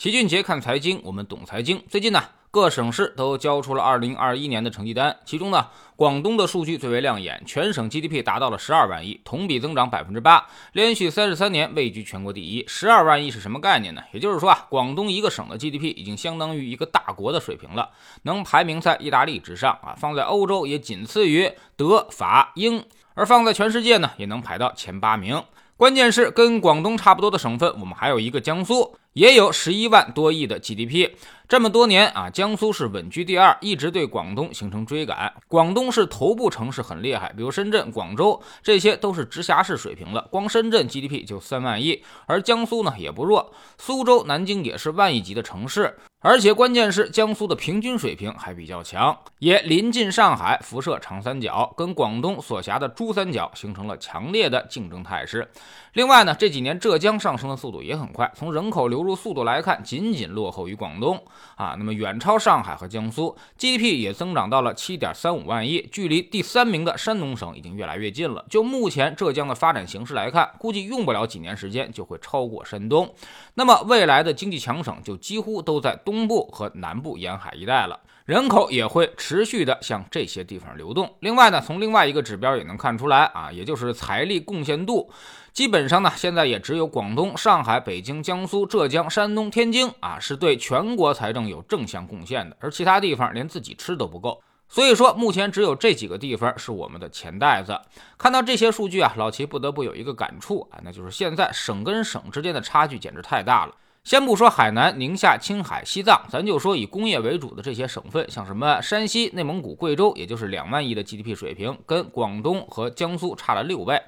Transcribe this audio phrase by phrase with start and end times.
[0.00, 1.84] 齐俊杰看财经，我们懂财经。
[1.86, 12.64] 最近呢，各省市都交出了二零二一年的成绩单，其中呢，广东的数据最为亮眼，全省 GDP 达到了十二万亿，同比增长百分之八，连续三十三年位居全国第一。
[12.66, 14.00] 十二万亿是什么概念呢？
[14.14, 17.90] 也就是说啊，广东一个省的 GDP 已经相当于一个大国的水平了，
[18.22, 22.82] 能排名在意大利之上啊，放在欧洲也仅次于德、法、英，
[23.12, 25.44] 而放在全世界呢，也能排到前八名。
[25.80, 28.94] 关键是跟广东差不多的省份，我们还有一个江苏。
[29.14, 31.08] 也有十一万多亿的 GDP，
[31.48, 35.32] 这么多年啊，江苏是稳居第二，一直对广东形成追赶。
[35.48, 40.28] 广东是头部城市很厉害，比如深圳、广州，这些都是直辖市水平了。
[40.30, 45.96] 光深圳 GDP 就三万亿，而江苏呢也不弱，苏州、南京也是万亿级的城市。
[46.22, 55.50] 而且关键是江苏的平均水平还比较强，也临近上海，辐射长三角，跟广东所辖的珠三角形成了强烈的竞争态势。
[55.94, 61.20] 另外呢，这几年浙江上升的速度也很快，从人口流入速度来看，仅仅落后于广东
[61.56, 68.44] 啊，那么远超上海和江苏，GDP 也增长到了七点三五万亿，距离第三名的山东省已经越来越近了。
[68.50, 73.12] 就目前浙江的发展形势来看，估计用不了几年时间就会超过山东。
[73.54, 81.14] 那么未来的经济强省就几乎都在东部和南部沿海一带了，人口也会持续的向这些地方流动。
[81.20, 85.10] 另外呢，从另外一个指标也能看出来啊，也就是财力贡献度，
[85.52, 94.42] 基本上呢，现在也只有广东、上海、北京、江苏、浙江、山东、天津啊，是对全国财政有正向贡献的，而其他地方连自己吃都不够。
[94.68, 97.76] 所以说，目前只有这几个地方是我们的钱袋子。
[98.16, 103.74] 看到这些数据啊，老齐不得不有一个感触啊，那就是现在省跟省之间的差距简直太大了。
[104.02, 114.00] 先不说海南、宁夏、青海、西藏，咱就说以工业为主的这些省份，像什么山西、内蒙古、贵州，也就是两万亿的 GDP 水平，跟广东和江苏差了六倍。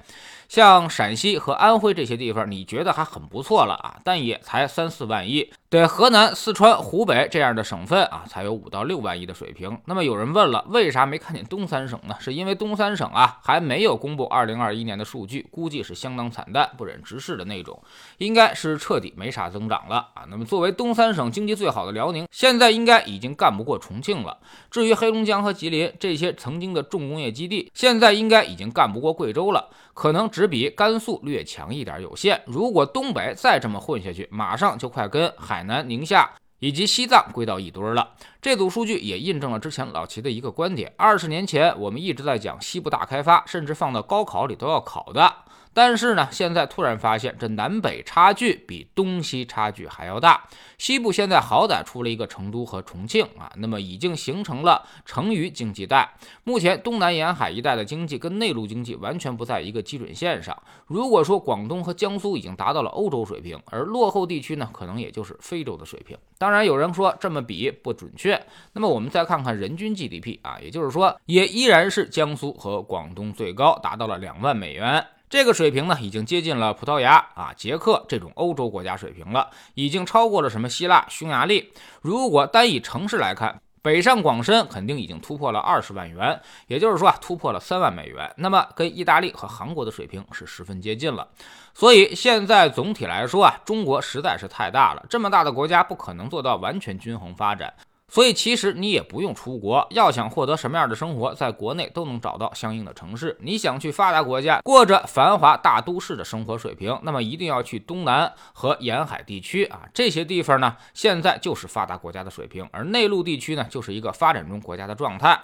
[0.53, 5.51] 像陕西和安徽这些地方，你觉得还很不错了啊，但也才三四万亿。
[5.67, 9.75] 对河南、四川、湖北这样的省份啊，才有五到六万亿的水平。
[9.85, 12.13] 那么有人问了，为啥没看见东三省呢？
[12.19, 17.81] 是因为东三省啊还没有公布二零二一年的数据，估计是相当惨淡、不忍直视的那种，
[18.19, 20.21] 应该是彻底没啥增长了啊。
[20.29, 24.37] 那么作为东三省经济最好的辽宁，现在应该已经干不过重庆了。
[24.69, 32.41] 至于黑龙江和吉林这些曾经的重工业基地，现在应该已经干不过贵州了，可能只比甘肃略强一点，有限。
[32.45, 35.63] 如果东北再这么混下去，马上就快跟海。
[35.63, 38.15] 南、宁夏以及西藏归到一堆了。
[38.41, 45.33] 这组数据也印证了之前老齐的一个观点：二十年前我们一直在讲西部大开发，甚至放到高考里都要考的。
[45.73, 50.47] 但是呢，现在突然发现这南北差距比东西差距还要大。
[50.77, 56.13] 西部现在好歹出了一个成都和重庆啊，那么已经形成了成渝经济带。
[56.43, 60.61] 目前东南沿海一带的经济跟内陆经济完全不在一个基准线上。
[60.87, 66.17] 如果说广东和江苏已经达到了欧洲水平，而落后地区呢，可能也就是非洲的水平。
[66.37, 68.39] 当然有人说这么比不准确，
[68.73, 75.05] 那么我们再看看人均 GDP 啊，也就是说也依然是江苏和广东最高，达到了两万美元。
[75.33, 81.73] 这个水平呢，已经接近了葡萄牙啊、捷克这种欧洲国家水平了，已经超过了什么希腊、匈牙利。
[82.03, 88.31] 如果单以城市来看，北上广深肯定已经突破了二十万元，也就是说啊，突破了三万美元。
[88.37, 91.27] 那么跟意大利和韩国的水平是十分接近了。
[91.73, 97.73] 所以现在总体来说啊，中国实在是太大了，这么大的国家不可能做到完全均衡发展。
[98.13, 103.35] 所以其实你也不用出国，要想获得什么样的生活，在国内都能找到相应的城市。
[103.41, 115.39] 你想去发达国家过着繁华大都市的生活水平，那么一定要去东南和沿海地区啊，这些地方呢，现在就是发达国家的水平，而内陆地区呢，就是一个发展中国家的状态。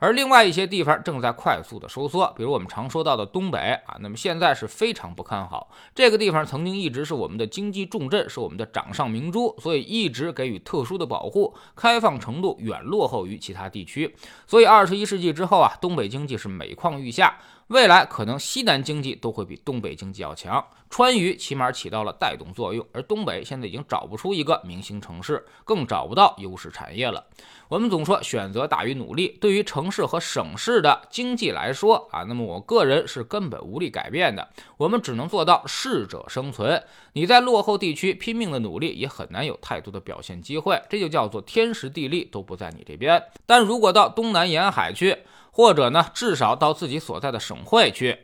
[0.00, 5.70] 而另外一些地方正在快速的收缩，比如我们常说到的东北啊，那么现在是非常不看好。
[5.94, 14.16] 这个地方曾经一直是我们的经济重镇，是我们的掌上明珠，所以一直给予特殊的保护，开放程度远落后于其他地区。
[14.46, 17.36] 所以二十一世纪之后啊，东北经济是每况愈下。
[17.70, 27.24] 未来可能西南经济都会比东北经济要强，川渝起码起到了带动作用，而东北现在已经找不出一个明星城市，更找不到优势产业了。
[27.68, 36.82] 我们总说选择大于努力，对于城市和省市的经济来说啊，那么我个人是根本无力改变的，我们只能做到适者生存。
[37.12, 43.22] 你在落后地区拼命的努力，也很难有太多的表现机会，这就叫做天时地利都不在你这边。
[43.46, 45.18] 但如果到东南沿海去，
[45.60, 48.18] 或者呢，至少到自己所在的省会去，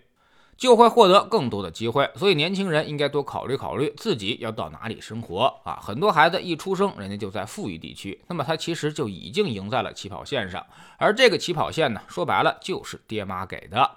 [0.56, 2.10] 就会获得更多的机会。
[2.16, 5.78] 所以年轻人应该多考虑考虑自己要到哪里生活啊！
[5.82, 10.64] 很多孩子一出生，人家就在富裕地区，那么他其实就已经赢在了起跑线上，
[10.96, 13.90] 而这个起跑线呢，说白了就是爹妈给的。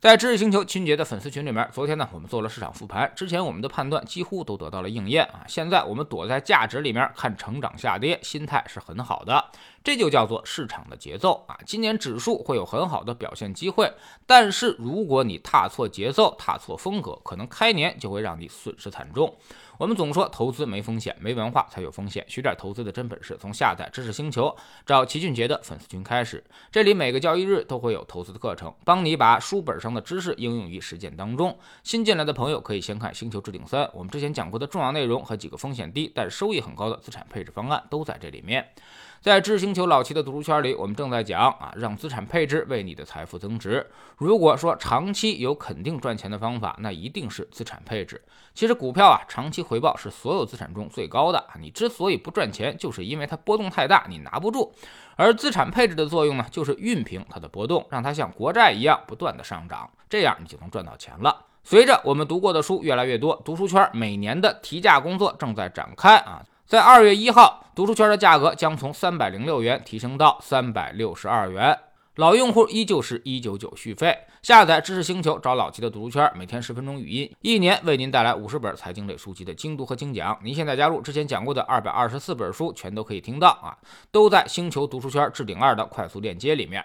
[0.00, 5.44] 在知识星球秦杰的粉丝群里面，昨天呢，我们做了市场复盘，之前我们的判断几乎都得到了应验啊。
[5.46, 9.44] 现在我们躲在价值里面看成长下跌，心态是很好的，
[9.82, 11.58] 这就叫做市场的节奏啊。
[11.64, 13.92] 今年指数会有很好的表现机会，
[14.26, 19.34] 但是如果你踏错节奏、踏错风格，可能开年就会让你损失惨重。
[19.78, 22.22] 我们总说投资没风险，没文化才有风险。
[22.28, 24.54] 学点投资的真本事，从下载知识星球
[24.84, 26.44] 找齐俊杰的粉丝群开始。
[26.70, 31.58] 这里每个交易日都会有投资的课程，帮你把书本上的知识应用于实践当中。
[31.82, 38.68] 新进来的朋友可以先看《星球置顶三》，我们之前讲过的重要内容和几个风险低但收益很高的资产配置方案都在这里面。
[39.20, 43.86] 在知星球老七的读书圈里，我们正在讲啊，让资产配置为你的财富增值。
[44.16, 48.22] 如果说长期有肯定赚钱的方法，那一定是资产配置。
[48.54, 51.44] 其实股票啊，长期回报是所有资产中最高的。
[51.60, 54.72] 你之所以不赚钱，就是因为它波动太大，你拿不住。
[55.16, 61.44] 而资产配置的作用呢，就是熨平它的波动，让它像国债一样不断的上涨，这样你就能赚到钱了。
[61.62, 66.42] 随着我们读过的书越来越多，读书圈每年的提价工作正在展开啊。
[66.70, 71.76] 在二月一号，读书圈的价格将从三百零六元提升到三百六十二元。
[72.14, 80.38] 老用户依旧是一九九续费，下载知识星球找老齐的读书圈，每天十分钟语音，一年为您带来五十本财经类书籍的精读和精讲。
[80.44, 83.76] 您现在加入，之前讲过的二百二十四本书全都可以听到啊，
[84.12, 86.84] 都在星球读书圈置顶二的快速链接里面。